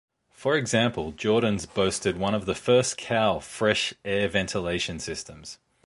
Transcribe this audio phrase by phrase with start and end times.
[0.31, 5.59] For example, Jordans boasted one of the first cowl fresh air ventilation systems.